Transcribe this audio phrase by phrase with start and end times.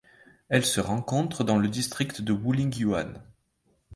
[0.49, 3.21] Elle se rencontre dans le district de Wulingyuan.